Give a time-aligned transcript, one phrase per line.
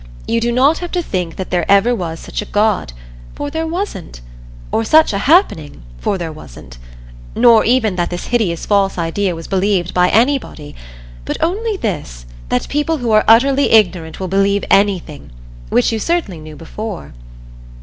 [0.27, 2.91] You do not have to think that there ever was such a God
[3.35, 4.21] for there wasn't.
[4.71, 6.79] Or such a happening for there wasn't.
[7.35, 10.73] Nor even that this hideous false idea was believed by anybody.
[11.23, 15.29] But only this that people who are utterly ignorant will believe anything
[15.69, 17.13] which you certainly knew before.